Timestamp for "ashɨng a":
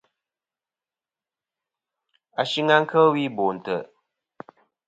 2.41-2.77